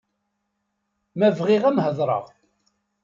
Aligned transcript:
Ma 1.17 1.29
bɣiɣ 1.37 1.63
ad 1.65 1.73
m-heḍreɣ. 1.75 2.25